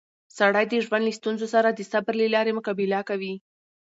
[0.37, 3.33] سړی د ژوند له ستونزو سره د صبر له لارې مقابله کوي